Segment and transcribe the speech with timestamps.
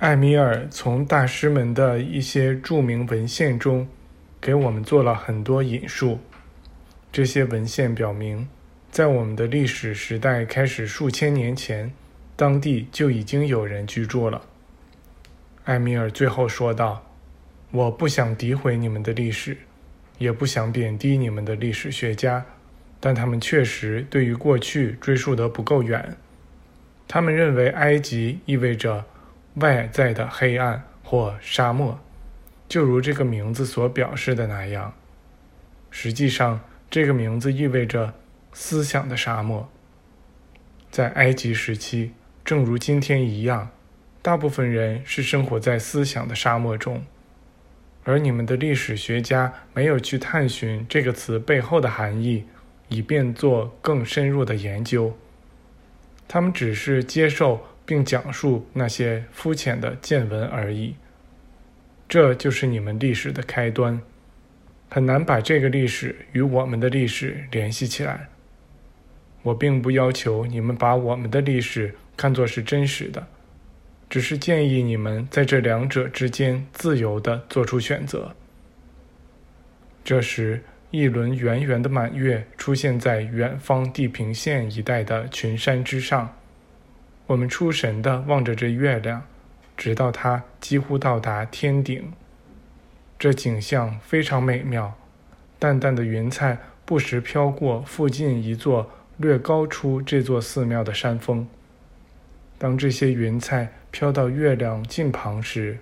[0.00, 3.86] 艾米尔从大师们的一些著名文献中
[4.40, 6.18] 给我们做了很多引述。
[7.12, 8.48] 这些文献表明，
[8.90, 11.92] 在我们的历史时代开始数千年前，
[12.34, 14.40] 当地就已经有人居住了。
[15.64, 17.04] 艾米尔最后说道
[17.70, 19.54] ：“我不想诋毁你们的历史，
[20.16, 22.42] 也不想贬低你们的历史学家，
[22.98, 26.16] 但他们确实对于过去追溯得不够远。
[27.06, 29.04] 他们认为埃及意味着
[29.54, 31.98] 外在的黑暗或沙漠，
[32.68, 34.92] 就如这个名字所表示的那样。
[35.90, 38.14] 实际上，这个名字意味着
[38.52, 39.68] 思想的沙漠。
[40.90, 42.12] 在埃及时期，
[42.44, 43.70] 正如今天一样，
[44.22, 47.04] 大部分人是生活在思想的沙漠中。
[48.04, 52.44] 而你们的历史学家没有去探寻这个词背后的含义，
[52.88, 55.16] 以便做更深入的研究。
[56.26, 60.94] 他们只是接受并讲述那些肤浅的见闻而已。
[62.08, 64.00] 这就是你们历史的开端。
[64.88, 68.28] 很难把这个历史与我们的历史联系起来。
[69.42, 73.26] 我并不要求你们把我们的历史看作是真实的，
[74.08, 78.32] 只是建议你们在这两者之间自由地做出选择。
[80.04, 80.62] 这时，
[80.92, 86.32] 一轮圆圆的满月出现在远方地平线一带的群山之上。
[87.30, 89.22] 我们出神地望着这月亮，
[89.76, 92.12] 直到它几乎到达天顶。
[93.20, 94.98] 这景象非常美妙，
[95.56, 101.46] 淡淡的云彩不时飘过附近一座略高出这座寺庙的山峰。
[102.58, 105.78] 当这些云彩飘到月亮近旁时，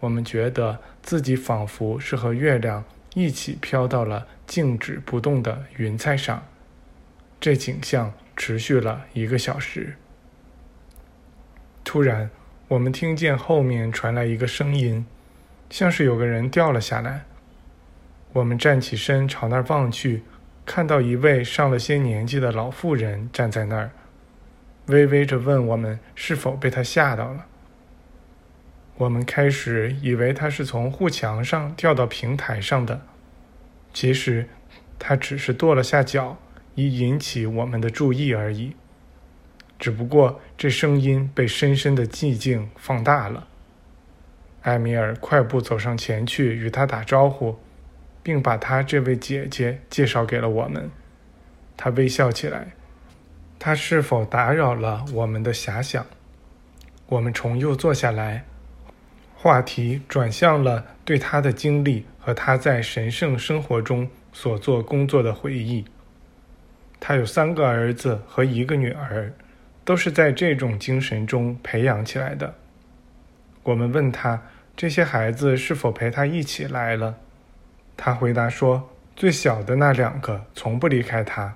[0.00, 2.82] 我们觉得自己仿佛是和月亮
[3.14, 6.42] 一起飘到了静止不动的云彩上。
[7.40, 9.94] 这景象持续了一个小时。
[11.92, 12.30] 突然，
[12.68, 15.04] 我们听见后面传来一个声音。
[15.68, 17.26] 像是有个人掉了下来。
[18.32, 20.22] 我们站起身朝那儿望去，
[20.64, 23.90] 看到一位上了些年纪的老妇人站在那儿，
[24.86, 27.44] 微微着问我们是否被他吓到了。
[28.96, 33.02] 我们开始以为他是从护墙上掉到平台上的，
[33.92, 34.48] 其实
[34.98, 36.38] 他只是跺了下脚，
[36.74, 38.74] 以引起我们的注意而已。
[39.78, 43.48] 只不过这声音被深深的寂静放大了。
[44.60, 47.58] 艾米尔快步走上前去与他打招呼，
[48.22, 50.88] 并把他这位姐姐介绍给了我们。
[51.76, 52.68] 他微笑起来。
[53.58, 56.06] 他是否打扰了我们的遐想？
[57.06, 58.44] 我们重又坐下来，
[59.34, 65.84] 话题转向了对他的经历和他在神圣生活中所做工作的回忆。
[67.00, 69.32] 他有三个儿子和一个女儿，
[69.84, 72.54] 都是在这种精神中培养起来的。
[73.62, 74.42] 我们问他。
[74.74, 77.16] 这些孩子是否陪他一起来了？
[77.94, 81.54] 他回答说：“最小的那两个从不离开他。”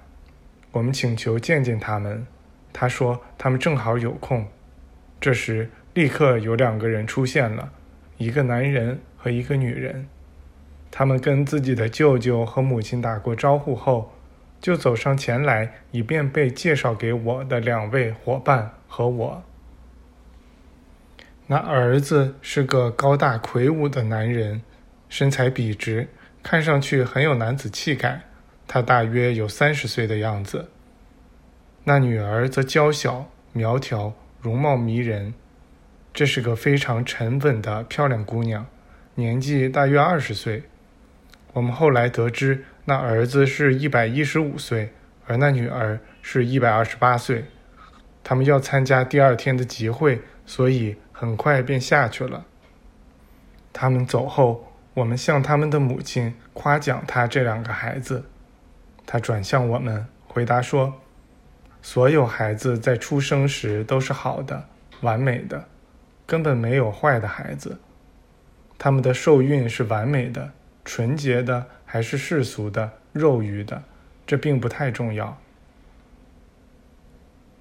[0.70, 2.26] 我们请求见见他们，
[2.74, 4.46] 他说他们正好有空。
[5.18, 7.72] 这时，立刻有两个人出现了，
[8.18, 10.06] 一个男人和一个女人。
[10.90, 14.12] 他们跟自己的舅舅和母亲打过招呼后，
[14.66, 19.44] 就走上前来，以便被介绍给我的两位伙伴和我。
[21.46, 24.60] 那儿子是个高大魁梧的男人，
[25.08, 26.08] 身材笔直，
[26.42, 28.20] 看上去很有男子气概。
[28.66, 30.68] 他大约有三十岁的样子。
[31.84, 35.32] 那女儿则娇小苗条，容貌迷人。
[36.12, 38.66] 这是个非常沉稳的漂亮姑娘，
[39.14, 40.64] 年纪大约二十岁。
[41.52, 44.94] 我们后来得知，那儿子是一百一十五岁，
[45.26, 47.44] 而那女儿是一百二十八岁。
[48.24, 50.96] 他们要参加第二天的集会，所以。
[51.18, 52.44] 很快便下去了。
[53.72, 58.22] 他们走后，我们向他们的母亲夸奖他这两个孩子。
[59.06, 61.00] 他转向我们，回答说
[61.80, 64.62] ：“所有孩子在出生时都是好的、
[65.00, 65.64] 完美的，
[66.26, 67.80] 根本没有坏的孩子。
[68.76, 70.52] 他们的受孕是完美的、
[70.86, 73.82] 纯洁的，还是世俗的、肉欲的，
[74.24, 75.36] 这并不太重要。”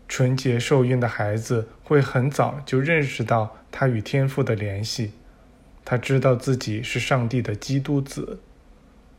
[0.07, 5.13] 纯洁受孕的孩子会很早就认识到他与天父的联系，
[5.83, 8.39] 他知道自己是上帝的基督子，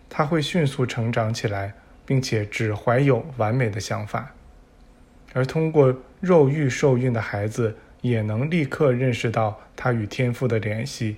[0.08, 1.74] 他会迅速成长起来，
[2.06, 4.32] 并且只怀有完美的想法。
[5.32, 11.16] 而通过肉欲受孕的孩子也能立刻认识到他与天父的联系，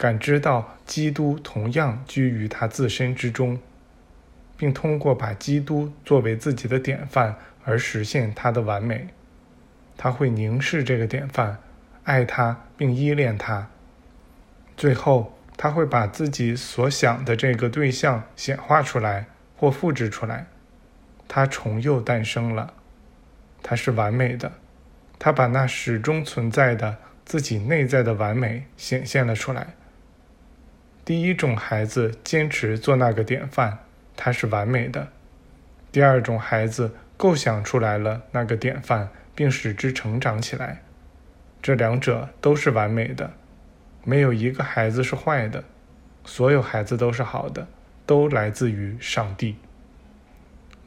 [0.00, 3.60] 感知到基督同样居于他自身之中，
[4.56, 7.36] 并通过把基督作为自己的典范。
[7.62, 9.08] 而实现他的完美，
[9.98, 11.58] 他会凝视这个典范，
[12.04, 13.68] 爱他并依恋他。
[14.78, 20.46] 最后，他会把自己所想的这个对象显化出来或复制出来。
[21.28, 22.72] 他重又诞生了，
[23.62, 24.50] 他是完美的，
[25.18, 26.96] 他把那始终存在的
[27.26, 29.74] 自己内在的完美显现了出来。
[31.10, 33.78] 第一种孩子坚持做那个典范，
[34.16, 35.08] 他是完美的；
[35.90, 40.84] 第二种孩子构想出来了那个典范，并使之成长起来。
[41.60, 43.32] 这两者都是完美的，
[44.04, 45.64] 没有一个孩子是坏的，
[46.24, 47.66] 所有孩子都是好的，
[48.06, 49.56] 都来自于上帝。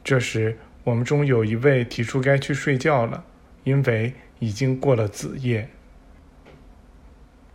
[0.02, 3.22] 这时，我们中有一位提出该去睡觉了，
[3.64, 5.68] 因为已经过了子夜。